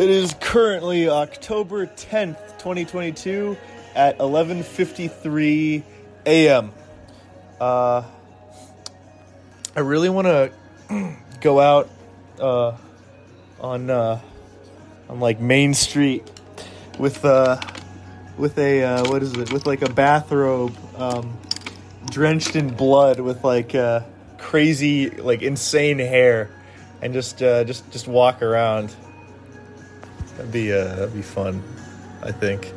[0.00, 3.54] It is currently October 10th, 2022
[3.94, 5.82] at 11:53
[6.24, 6.72] a.m.
[7.60, 8.04] Uh,
[9.76, 10.26] I really want
[10.88, 11.90] to go out
[12.40, 12.78] uh,
[13.60, 14.20] on uh,
[15.10, 16.26] on like Main Street
[16.98, 17.60] with uh,
[18.38, 19.52] with a uh, what is it?
[19.52, 21.36] With like a bathrobe um,
[22.06, 24.00] drenched in blood with like uh,
[24.38, 26.50] crazy like insane hair
[27.02, 28.96] and just uh, just just walk around.
[30.40, 31.62] That'd be uh, that'd be fun,
[32.22, 32.72] I think.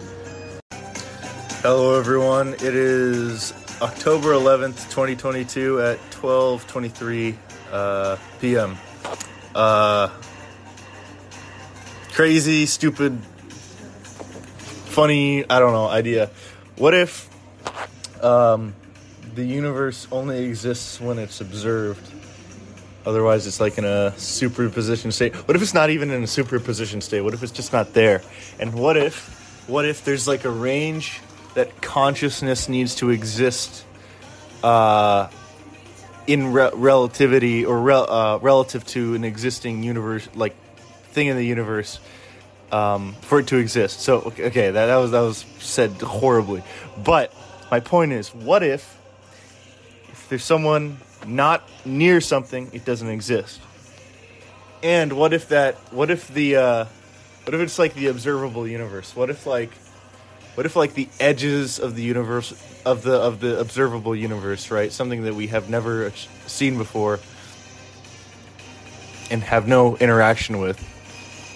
[1.61, 2.55] Hello, everyone.
[2.55, 7.37] It is October 11th, 2022 at 12:23
[7.71, 8.77] uh, p.m.
[9.55, 10.09] Uh,
[12.11, 15.49] crazy, stupid, funny.
[15.49, 15.87] I don't know.
[15.87, 16.31] Idea.
[16.75, 17.29] What if
[18.21, 18.75] um,
[19.35, 22.11] the universe only exists when it's observed?
[23.05, 25.35] Otherwise, it's like in a superposition state.
[25.35, 27.21] What if it's not even in a superposition state?
[27.21, 28.21] What if it's just not there?
[28.59, 31.19] And what if, what if there's like a range
[31.53, 33.85] that consciousness needs to exist
[34.63, 35.27] uh,
[36.27, 40.55] in re- relativity or re- uh, relative to an existing universe, like
[41.11, 41.99] thing in the universe,
[42.71, 43.99] um, for it to exist?
[43.99, 46.63] So, okay, that, that was that was said horribly,
[47.03, 47.33] but
[47.69, 48.97] my point is, what if,
[50.09, 53.59] if there's someone not near something, it doesn't exist.
[54.81, 55.75] And what if that?
[55.91, 56.55] What if the?
[56.57, 56.85] Uh,
[57.45, 59.15] what if it's like the observable universe?
[59.15, 59.71] What if like?
[60.55, 62.53] What if like the edges of the universe
[62.85, 64.91] of the of the observable universe, right?
[64.91, 66.11] Something that we have never
[66.47, 67.19] seen before
[69.31, 70.83] and have no interaction with,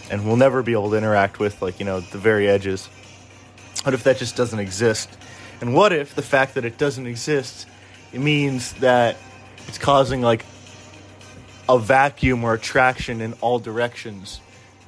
[0.09, 2.88] and we'll never be able to interact with, like you know, the very edges.
[3.84, 5.09] What if that just doesn't exist?
[5.59, 7.68] And what if the fact that it doesn't exist
[8.14, 9.18] it means that
[9.68, 10.46] it's causing like
[11.70, 14.40] a vacuum or attraction in all directions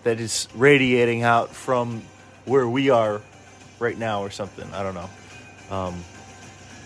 [0.03, 2.01] that is radiating out from
[2.45, 3.21] where we are
[3.79, 4.71] right now or something.
[4.73, 5.09] I don't know.
[5.69, 6.03] Um,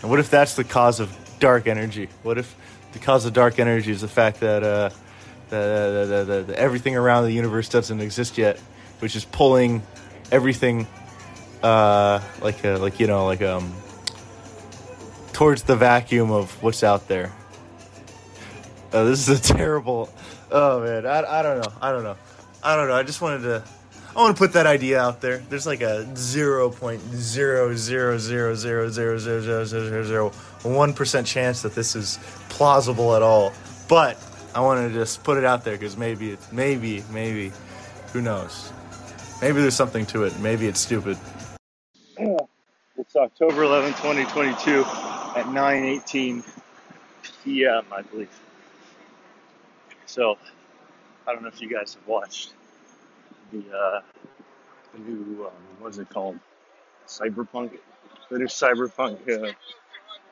[0.02, 2.10] and what if that's the cause of dark energy?
[2.24, 2.56] What if
[2.94, 4.90] the cause of dark energy is the fact that, uh,
[5.50, 8.60] that, that, that everything around the universe doesn't exist yet,
[9.00, 9.84] which is pulling
[10.32, 10.88] everything
[11.64, 13.74] uh, like a, like you know like um
[15.32, 17.32] towards the vacuum of what's out there.
[18.94, 20.08] Uh, this is a terrible.
[20.52, 21.74] Oh man, I, I don't know.
[21.82, 22.16] I don't know.
[22.64, 22.94] I don't know.
[22.94, 23.64] I just wanted to.
[24.16, 25.40] I want to put that idea out there.
[25.40, 30.30] There's like a zero point zero zero zero zero zero zero zero zero zero
[30.62, 33.52] one percent chance that this is plausible at all.
[33.90, 34.24] But
[34.54, 37.52] I want to just put it out there because maybe it's maybe maybe
[38.12, 38.72] who knows.
[39.42, 40.38] Maybe there's something to it.
[40.40, 41.18] Maybe it's stupid.
[42.96, 46.44] It's October 11, 2022 at 9:18
[47.44, 47.86] p.m.
[47.92, 48.30] I believe.
[50.14, 50.38] So,
[51.26, 52.54] I don't know if you guys have watched
[53.52, 54.02] the uh,
[54.94, 56.38] the new um, what is it called?
[57.08, 57.72] Cyberpunk.
[58.30, 59.54] The new Cyberpunk uh,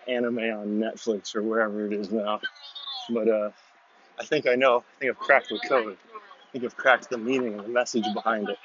[0.08, 2.41] anime on Netflix or wherever it is now.
[3.09, 3.50] But uh,
[4.20, 4.84] I think I know.
[4.97, 5.97] I think I've cracked the code.
[6.14, 8.59] I think I've cracked the meaning and the message behind it.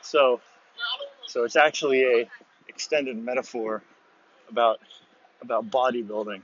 [0.00, 0.40] So,
[1.26, 2.30] so it's actually a
[2.66, 3.82] extended metaphor
[4.48, 4.80] about
[5.42, 6.40] about bodybuilding,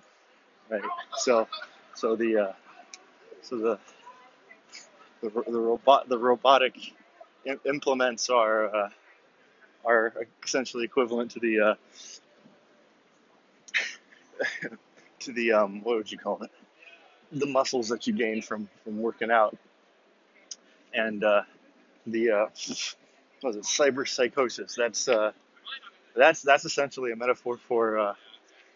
[0.69, 0.83] right?
[1.17, 1.49] So,
[1.95, 2.53] so the uh,
[3.41, 3.79] so the
[5.23, 6.75] the, the robot the robotic
[7.65, 8.89] implements are uh,
[9.85, 10.13] are
[10.45, 11.75] essentially equivalent to the uh,
[15.21, 16.51] to the um, what would you call it?
[17.33, 19.57] The muscles that you gain from from working out.
[20.95, 21.43] And uh,
[22.07, 22.47] the uh,
[23.41, 23.63] what was it?
[23.63, 24.75] Cyber psychosis.
[24.77, 25.33] That's uh,
[26.15, 28.15] that's that's essentially a metaphor for uh,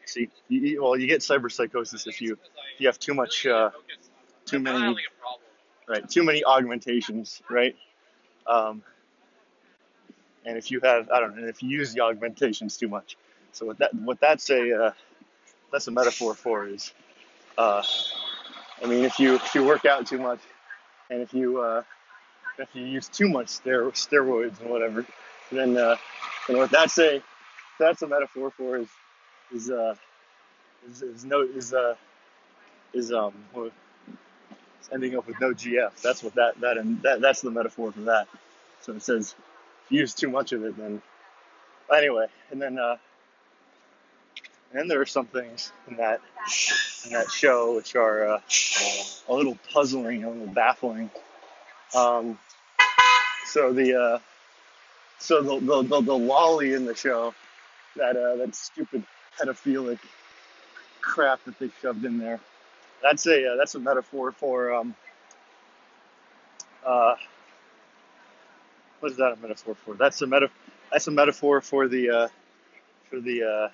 [0.07, 2.33] see you, well you get cyber psychosis if you
[2.75, 3.71] if you have too much uh,
[4.45, 4.97] too many
[5.89, 6.09] right?
[6.09, 7.77] Too many augmentations, right?
[8.47, 8.83] Um,
[10.45, 13.17] and if you have, I don't know, if you use the augmentations too much.
[13.53, 14.93] So what that what that's a uh,
[15.73, 16.93] that's a metaphor for is,
[17.59, 17.83] uh,
[18.83, 20.41] I mean, if you if you work out too much,
[21.11, 21.83] and if you uh,
[22.59, 25.07] if you use too much stero- steroids and whatever,
[25.53, 25.97] then uh,
[26.49, 27.22] what that's a
[27.81, 28.89] that's a metaphor for is
[29.55, 29.95] is uh
[30.91, 31.95] is, is no is uh
[32.95, 33.34] is um
[34.92, 36.00] ending up with no GF.
[36.03, 38.28] That's what that that and that that's the metaphor for that.
[38.80, 39.34] So it says
[39.88, 41.03] use too much of it, then
[41.94, 42.97] anyway, and then uh,
[44.72, 46.21] and there are some things in that
[47.04, 48.41] in that show which are uh,
[49.28, 51.10] a little puzzling, a little baffling.
[51.94, 52.38] Um,
[53.47, 54.18] so the uh,
[55.18, 57.34] so the, the the, the loli in the show,
[57.97, 59.04] that uh, that stupid
[59.38, 59.98] pedophilic
[61.00, 62.41] crap that they shoved in there
[63.03, 64.95] that's a uh, that's a metaphor for um,
[66.87, 67.15] uh,
[69.01, 69.95] what is that a metaphor for?
[69.95, 70.51] That's a meta.
[70.93, 72.28] That's a metaphor for the uh,
[73.10, 73.69] for the uh,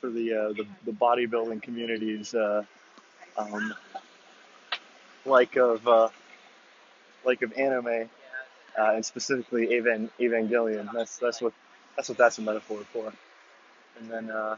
[0.00, 2.64] for the, uh, the the bodybuilding communities uh,
[3.38, 3.74] um,
[5.26, 6.08] like of uh,
[7.24, 8.08] like of anime
[8.78, 10.90] uh, and specifically Evan Evangelion.
[10.92, 11.52] That's that's what
[11.96, 13.12] that's what that's a metaphor for.
[14.00, 14.56] And then uh,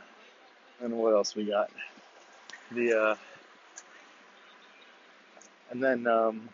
[0.83, 1.71] and what else we got?
[2.73, 3.17] The uh,
[5.71, 6.49] and then um,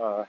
[0.00, 0.24] uh,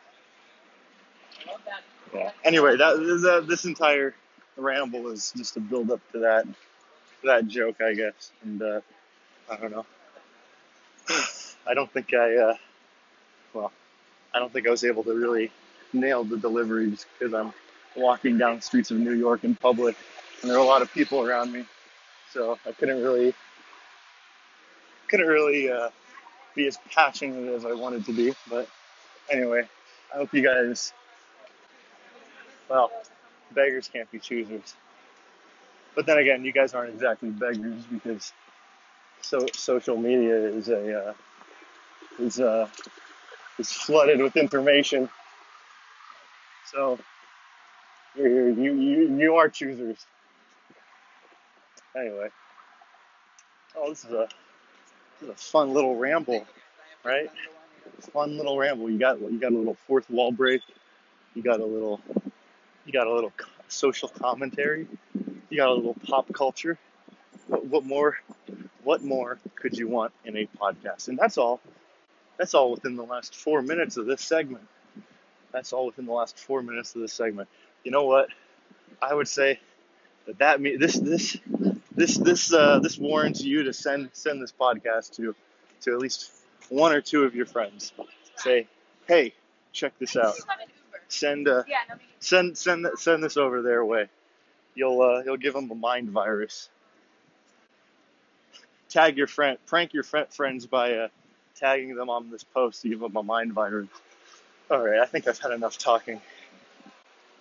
[2.14, 2.32] yeah.
[2.44, 4.14] Anyway, that, this entire
[4.58, 6.46] ramble is just a build up to that
[7.24, 8.32] that joke, I guess.
[8.44, 8.82] And uh,
[9.50, 9.86] I don't know.
[11.68, 12.56] I don't think I uh,
[13.54, 13.72] well,
[14.34, 15.52] I don't think I was able to really
[15.94, 17.54] nail the deliveries because I'm
[17.96, 19.96] walking down the streets of New York in public,
[20.42, 21.66] and there are a lot of people around me,
[22.32, 23.34] so I couldn't really
[25.12, 25.90] couldn't really uh,
[26.56, 28.34] be as passionate as I wanted to be.
[28.50, 28.68] But
[29.30, 29.68] anyway,
[30.14, 30.94] I hope you guys.
[32.70, 32.90] Well,
[33.54, 34.74] beggars can't be choosers.
[35.94, 38.32] But then again, you guys aren't exactly beggars because
[39.20, 41.14] so social media is a uh,
[42.18, 42.70] is uh,
[43.60, 45.10] is flooded with information.
[46.72, 46.98] So
[48.16, 50.06] you you you are choosers.
[51.98, 52.30] Anyway,
[53.76, 54.30] oh, this is a
[55.30, 56.46] a fun little ramble,
[57.04, 57.30] right?
[58.14, 58.90] Fun little ramble.
[58.90, 60.62] You got you got a little fourth wall break.
[61.34, 62.02] You got a little
[62.86, 63.32] you got a little
[63.68, 64.88] social commentary.
[65.50, 66.78] You got a little pop culture.
[67.48, 68.18] What, what more?
[68.84, 71.08] What more could you want in a podcast?
[71.08, 71.60] And that's all.
[72.38, 74.68] That's all within the last four minutes of this segment.
[75.52, 77.50] That's all within the last four minutes of this segment.
[77.84, 78.30] You know what?
[79.02, 79.60] I would say
[80.26, 81.38] that that me this this
[82.02, 85.36] this this uh, this warrants you to send send this podcast to
[85.82, 86.32] to at least
[86.70, 87.94] one or two of your friends.
[88.38, 88.68] Say,
[89.08, 89.34] hey,
[89.72, 90.34] check this out.
[91.10, 91.64] Send uh,
[92.20, 94.08] send send send this over their way.
[94.74, 96.70] You'll uh, you'll give them a mind virus.
[98.90, 101.08] Tag your friend, prank your friends by uh,
[101.56, 103.90] tagging them on this post to give them a mind virus.
[104.72, 106.20] All right, I think I've had enough talking.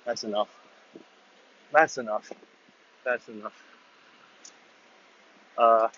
[0.04, 0.48] That's enough.
[1.72, 2.30] That's enough.
[3.04, 3.69] That's enough.
[5.60, 5.88] Uh,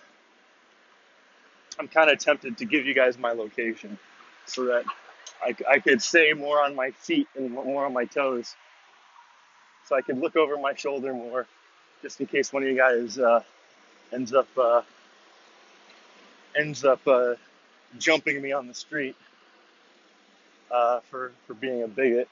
[1.79, 3.97] I'm kind of tempted to give you guys my location
[4.45, 4.85] so that
[5.41, 8.57] I, I could stay more on my feet and more on my toes.
[9.87, 11.47] So I could look over my shoulder more
[12.03, 13.43] just in case one of you guys uh,
[14.13, 14.83] ends up uh,
[16.57, 17.35] ends up uh,
[17.99, 19.15] jumping me on the street
[20.73, 22.29] uh, for for being a bigot.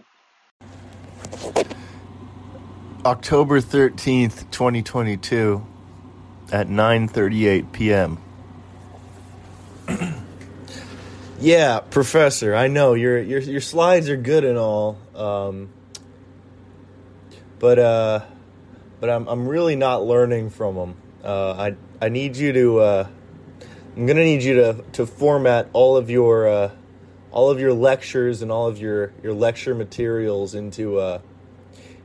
[3.05, 5.65] October 13th, 2022
[6.52, 8.19] at 9:38 p.m.
[11.41, 14.99] yeah, professor, I know your your your slides are good and all.
[15.14, 15.70] Um,
[17.58, 18.20] but uh
[19.00, 20.97] but I'm I'm really not learning from them.
[21.25, 23.08] Uh, I I need you to uh,
[23.97, 26.70] I'm gonna need you to to format all of your uh,
[27.32, 31.20] all of your lectures and all of your your lecture materials into uh,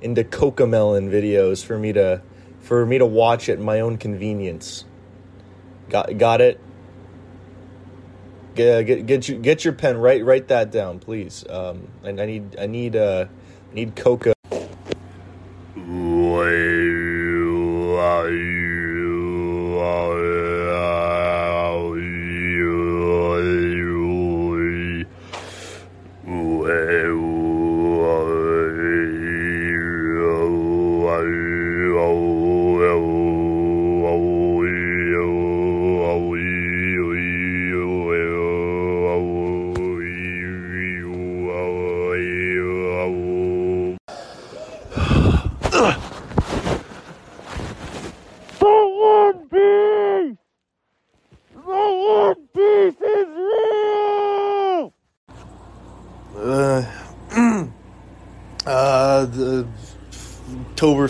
[0.02, 2.22] into Cocomelon videos for me to
[2.66, 4.86] for me to watch at my own convenience.
[5.90, 6.60] Got got it.
[8.56, 9.98] Get get get, get your pen.
[9.98, 11.46] Write write that down, please.
[11.48, 13.28] Um, and I need I need uh
[13.72, 14.35] need Coca.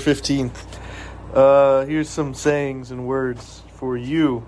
[0.06, 0.56] 15th.
[1.34, 4.48] Uh, here's some sayings and words for you.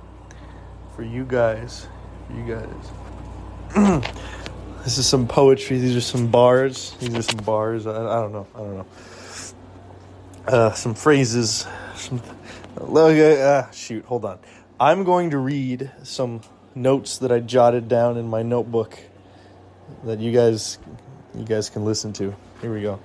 [0.95, 1.87] For you guys.
[2.31, 4.03] You guys.
[4.83, 5.79] this is some poetry.
[5.79, 6.95] These are some bars.
[6.99, 7.87] These are some bars.
[7.87, 8.47] I, I don't know.
[8.53, 8.85] I don't know.
[10.45, 11.65] Uh, some phrases.
[11.95, 12.21] Some.
[12.79, 14.37] Uh, shoot, hold on.
[14.79, 16.41] I'm going to read some
[16.75, 18.99] notes that I jotted down in my notebook
[20.03, 20.77] that you guys
[21.35, 22.35] you guys can listen to.
[22.61, 22.99] Here we go.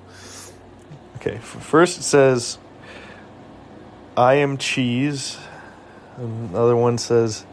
[1.25, 2.59] Okay, first it says,
[4.17, 5.39] I am cheese.
[6.17, 7.47] Another one says,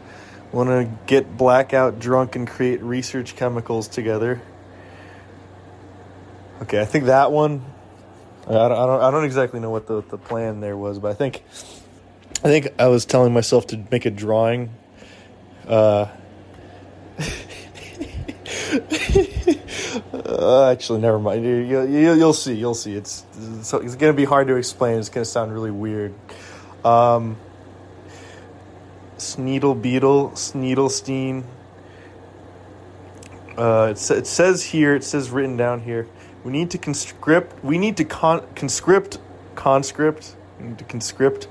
[0.50, 4.42] want to get blackout drunk and create research chemicals together.
[6.62, 7.64] Okay, I think that one.
[8.48, 11.12] I don't, I don't, I don't exactly know what the, the plan there was, but
[11.12, 11.44] I think,
[12.42, 14.70] I think I was telling myself to make a drawing.
[15.68, 16.08] Uh,
[20.30, 21.44] uh, actually, never mind.
[21.44, 22.54] You, you, you, you'll see.
[22.54, 22.94] You'll see.
[22.94, 23.24] It's
[23.58, 24.98] it's, it's going to be hard to explain.
[24.98, 26.14] It's going to sound really weird.
[26.84, 27.36] Um,
[29.18, 31.44] Sneedle Beetle, Sneedlestein.
[33.56, 36.06] Uh, it, it says here, it says written down here,
[36.44, 39.18] we need to conscript, we need to con- conscript,
[39.54, 41.48] conscript, we need to conscript,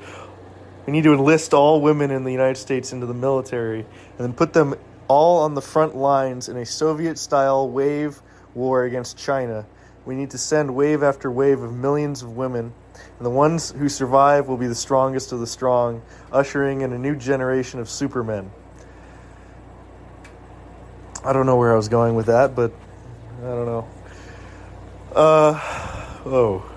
[0.88, 4.34] we need to enlist all women in the United States into the military and then
[4.34, 4.74] put them
[5.08, 8.22] all on the front lines in a Soviet style wave
[8.54, 9.66] war against China.
[10.06, 12.74] We need to send wave after wave of millions of women,
[13.18, 16.02] and the ones who survive will be the strongest of the strong,
[16.32, 18.52] ushering in a new generation of supermen.
[21.24, 22.72] I don't know where I was going with that, but
[23.40, 23.88] I don't know.
[25.14, 25.60] Uh,
[26.26, 26.72] oh.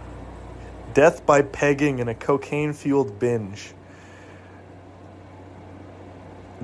[0.95, 3.73] Death by pegging in a cocaine fueled binge.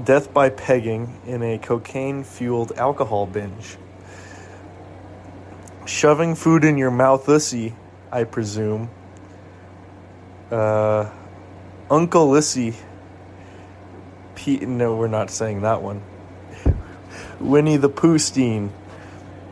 [0.02, 3.78] Death by pegging in a cocaine fueled alcohol binge.
[5.88, 7.72] Shoving food in your mouth, ussy,
[8.12, 8.90] I presume.
[10.50, 11.10] Uh,
[11.90, 12.74] Uncle Lissy.
[14.34, 16.02] Pete, no, we're not saying that one.
[17.40, 18.70] Winnie the Pooh Steen.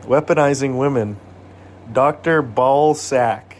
[0.03, 1.17] Weaponizing women.
[1.91, 2.43] Dr.
[2.43, 3.57] Ball Sack.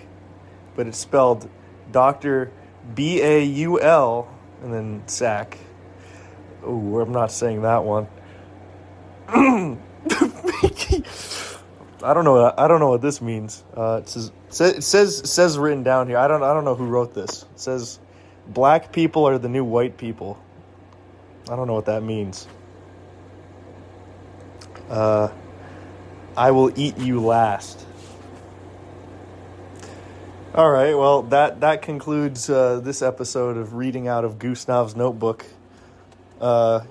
[0.76, 1.50] But it's spelled
[1.92, 2.52] Dr.
[2.94, 4.32] B A U L
[4.62, 5.58] and then Sack.
[6.64, 8.08] Oh, I'm not saying that one.
[12.04, 12.54] I don't know.
[12.58, 13.64] I don't know what this means.
[13.76, 16.18] Uh, it says it says says written down here.
[16.18, 17.44] I don't I don't know who wrote this.
[17.54, 18.00] It says
[18.48, 20.40] black people are the new white people.
[21.50, 22.48] I don't know what that means.
[24.90, 25.30] Uh,
[26.36, 27.86] I will eat you last.
[30.54, 30.96] All right.
[30.96, 35.46] Well, that that concludes uh, this episode of reading out of Gustav's notebook.
[36.40, 36.82] Uh,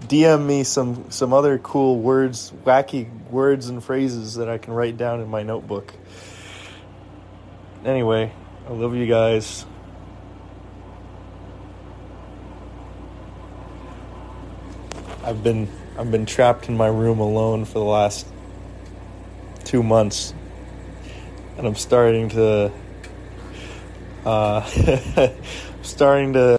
[0.00, 4.96] DM me some some other cool words, wacky words and phrases that I can write
[4.96, 5.94] down in my notebook.
[7.84, 8.32] Anyway,
[8.68, 9.64] I love you guys.
[15.22, 15.68] I've been
[15.98, 18.26] I've been trapped in my room alone for the last
[19.64, 20.34] two months,
[21.56, 22.70] and I'm starting to
[24.26, 24.62] uh,
[25.82, 26.52] starting to